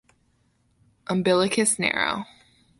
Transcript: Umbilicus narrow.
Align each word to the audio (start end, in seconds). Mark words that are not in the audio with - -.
Umbilicus 1.11 1.77
narrow. 1.77 2.25